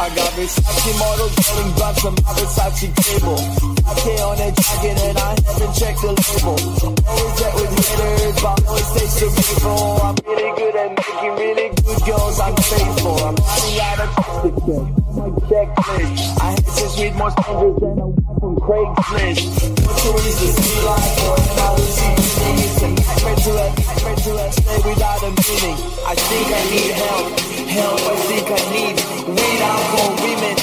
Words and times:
I 0.00 0.08
got 0.16 0.32
Versace 0.32 0.98
models 0.98 1.36
holding 1.36 1.72
blunts 1.76 2.00
from 2.00 2.14
my 2.24 2.32
Versace 2.32 2.88
table. 3.04 3.36
I 3.84 3.92
pay 4.00 4.16
on 4.24 4.40
a 4.40 4.48
jacket 4.48 4.96
and 4.96 5.18
I 5.20 5.36
haven't 5.44 5.74
checked 5.76 6.00
the 6.00 6.16
label. 6.16 6.56
Always 7.04 7.36
get 7.36 7.52
with 7.52 7.68
haters, 7.68 8.36
but 8.40 8.64
always 8.64 8.88
stay 8.96 9.08
cerebral. 9.12 10.00
I'm 10.00 10.16
really 10.24 10.52
good 10.56 10.76
at 10.80 10.90
making 10.96 11.34
really 11.36 11.68
good 11.84 12.00
girls. 12.08 12.40
I'm 12.40 12.56
faithful. 12.56 13.12
I'm 13.12 13.36
running 13.44 13.76
out 13.76 14.00
of 14.00 14.10
toxic 14.16 14.56
sex. 14.64 14.84
My 15.20 15.28
checklist. 15.52 16.24
I 16.40 16.48
hate 16.56 16.72
to 16.80 16.86
read 16.96 17.14
more 17.20 17.32
strangers 17.36 17.76
than 17.84 17.96
a 18.00 18.08
wife 18.08 18.40
from 18.40 18.54
Craigslist. 18.56 19.52
What 19.84 20.24
is 20.24 20.36
the 20.40 20.48
sea 20.48 20.80
life 20.80 21.28
or 21.28 21.36
am 21.44 21.60
I 21.60 21.76
losing 21.76 22.16
It's 22.56 22.80
a 22.80 22.88
nightmare 22.88 23.36
to 23.36 23.52
a 23.52 23.68
nightmare 23.68 24.16
to 24.16 24.32
a 24.32 24.46
stay 24.48 24.80
without 24.80 25.20
a 25.20 25.30
meaning. 25.36 25.76
I 26.08 26.14
think 26.16 26.46
I 26.56 26.62
need 26.72 26.92
help. 27.04 27.59
Help 27.70 28.00
I 28.00 28.16
think 28.26 28.50
I 28.50 28.60
need. 28.72 28.96
Weed, 29.28 29.60
alcohol, 29.62 30.16
women. 30.26 30.59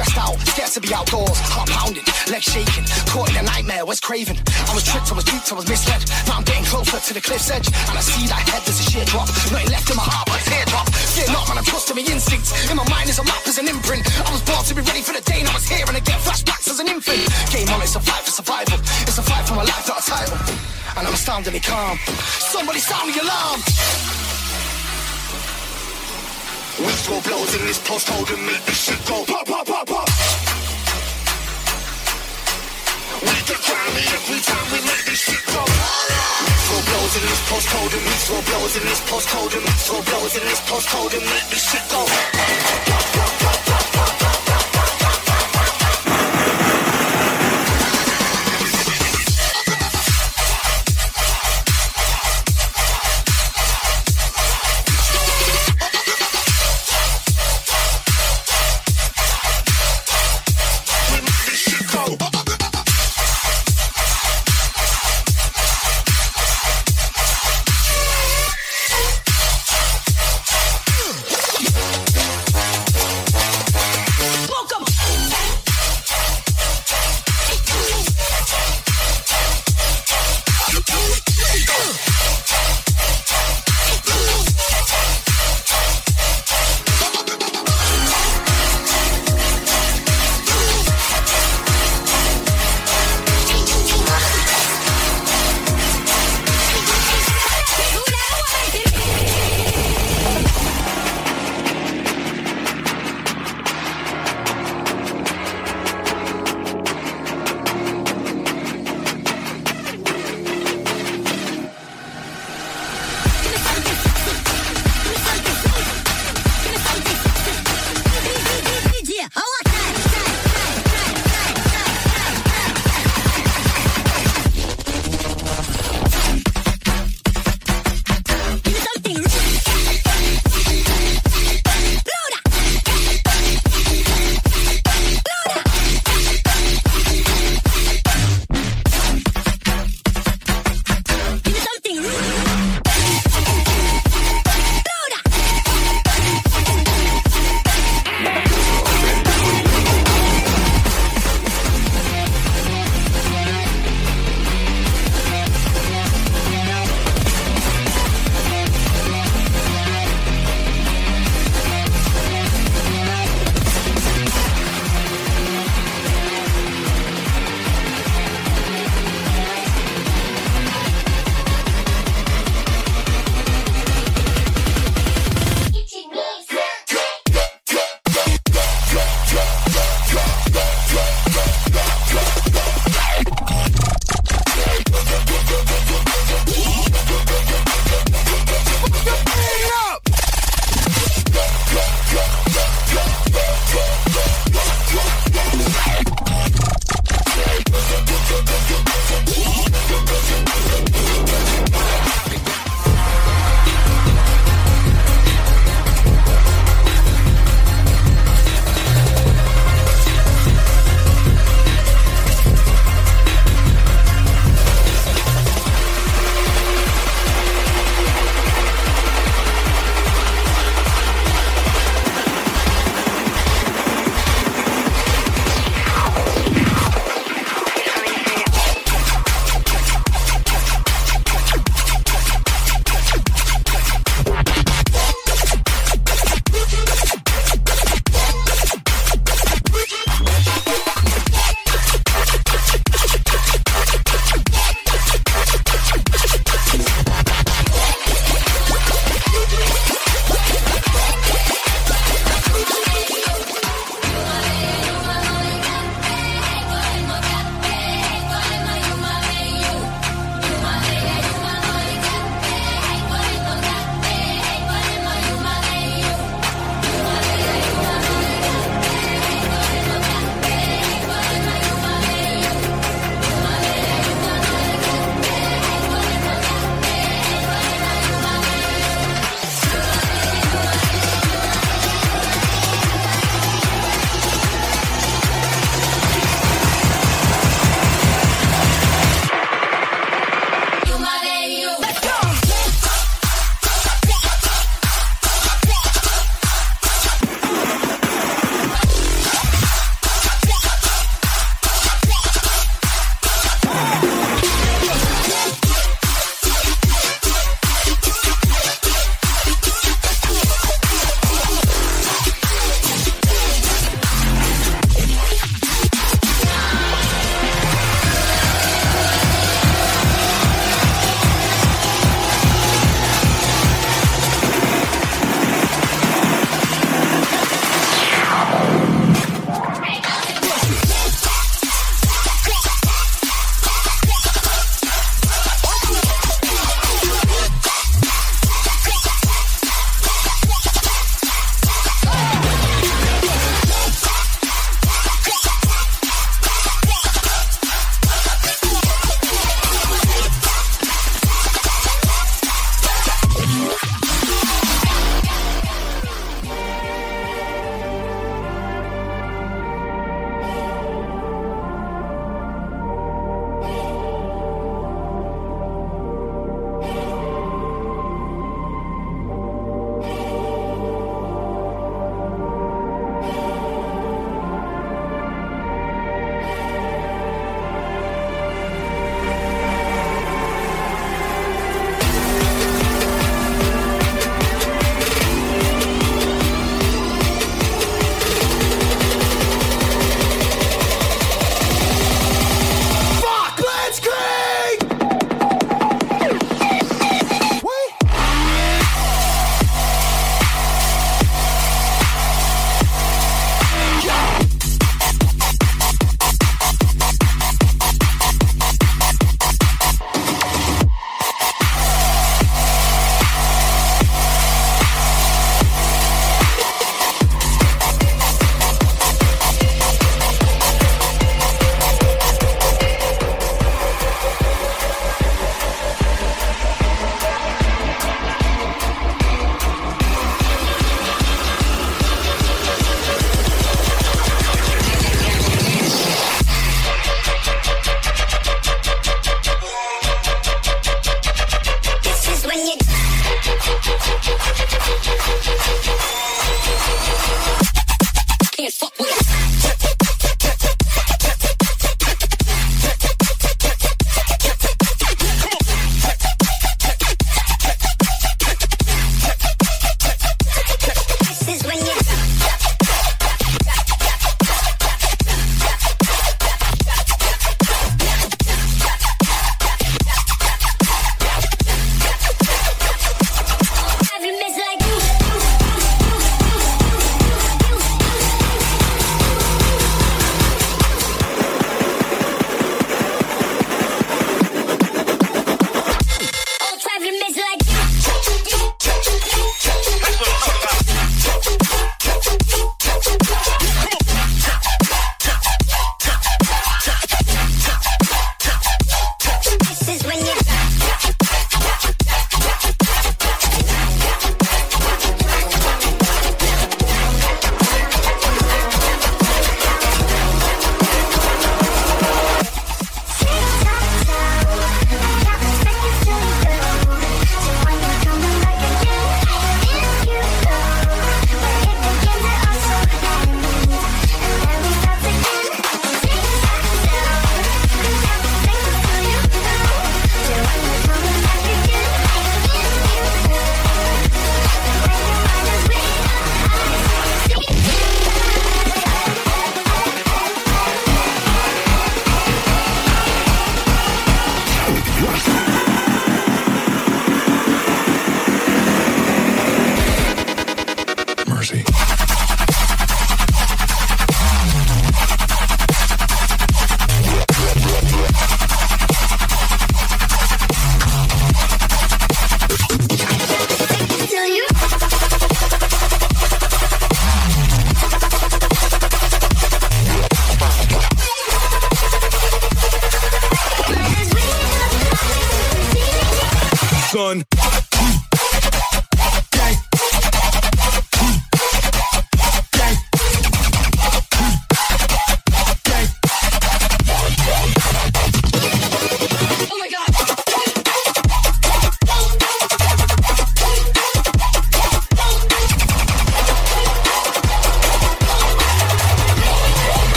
Stressed 0.00 0.16
out, 0.16 0.36
scared 0.48 0.72
to 0.72 0.80
be 0.80 0.94
outdoors, 0.94 1.36
heart 1.44 1.68
pounding, 1.68 2.04
legs 2.32 2.48
shaking, 2.48 2.84
caught 3.12 3.28
in 3.28 3.36
a 3.36 3.44
nightmare, 3.44 3.84
was 3.84 4.00
craving. 4.00 4.38
I 4.68 4.72
was 4.72 4.84
tricked, 4.84 5.12
I 5.12 5.14
was 5.14 5.24
duped, 5.24 5.52
I 5.52 5.56
was 5.56 5.68
misled. 5.68 6.00
Now 6.24 6.40
I'm 6.40 6.44
getting 6.44 6.64
closer 6.64 6.96
to 6.96 7.12
the 7.12 7.20
cliff's 7.20 7.50
edge, 7.50 7.68
and 7.68 7.94
I 7.96 8.00
see 8.00 8.24
that 8.32 8.40
head, 8.48 8.62
there's 8.64 8.80
a 8.80 8.86
sheer 8.88 9.04
drop. 9.04 9.28
Nothing 9.52 9.68
left 9.68 9.90
in 9.90 9.96
my 10.00 10.06
heart 10.08 10.24
but 10.24 10.40
a 10.40 10.44
teardrop. 10.48 10.88
Fear 10.88 11.28
not, 11.36 11.44
man, 11.48 11.58
I'm 11.60 11.68
trusting 11.68 11.96
my 11.96 12.04
instincts. 12.04 12.50
In 12.70 12.76
my 12.76 12.86
mind 12.88 13.12
is 13.12 13.18
a 13.20 13.24
map, 13.24 13.44
is 13.44 13.58
an 13.60 13.68
imprint. 13.68 14.08
I 14.24 14.30
was 14.32 14.40
born 14.40 14.64
to 14.64 14.72
be 14.72 14.80
ready 14.80 15.02
for 15.04 15.12
the 15.12 15.20
day, 15.20 15.44
and 15.44 15.48
I 15.48 15.54
was 15.54 15.68
here, 15.68 15.84
and 15.84 15.96
I 15.96 16.00
get 16.00 16.16
flashbacks 16.24 16.68
as 16.70 16.80
an 16.80 16.88
infant. 16.88 17.28
Game 17.52 17.68
on, 17.68 17.84
it's 17.84 17.96
a 17.96 18.00
fight 18.00 18.24
for 18.24 18.32
survival. 18.32 18.80
It's 19.04 19.18
a 19.20 19.24
fight 19.24 19.44
for 19.44 19.54
my 19.60 19.68
life, 19.68 19.84
not 19.84 20.00
a 20.00 20.04
title. 20.06 20.38
And 20.96 21.04
I'm 21.04 21.12
astoundingly 21.12 21.60
calm. 21.60 22.00
Somebody 22.40 22.80
sound 22.80 23.12
the 23.12 23.20
alarm. 23.20 23.60
Whistle 26.80 27.20
blows 27.20 27.54
in 27.56 27.66
this 27.66 27.78
postcode 27.80 28.32
and 28.32 28.46
make 28.46 28.64
this 28.64 28.84
shit 28.84 29.00
go 29.06 29.22
pop, 29.26 29.46
pop, 29.46 29.66
pop, 29.66 29.86
pop. 29.86 30.08
We 33.20 33.36
get 33.44 33.60
every 34.16 34.40
time 34.40 34.66
we 34.72 34.80
make 34.88 35.04
this 35.04 35.20
shit 35.20 35.44
go. 35.52 35.60
Whistle 35.60 36.82
blows 36.88 37.14
in 37.20 37.24
this 37.28 37.42
postcode 37.52 37.92
and 37.92 38.04
whistle 38.08 38.42
blows 38.48 38.76
in 38.76 38.84
this 38.88 39.00
postcode 39.12 39.52
and 39.56 39.64
whistle 39.68 40.02
blows 40.08 40.36
in 40.36 40.44
this 40.48 40.60
and 41.16 41.24
make 41.28 41.48
this 41.52 41.64
shit 41.68 41.84
go. 41.92 42.00
We 42.00 43.39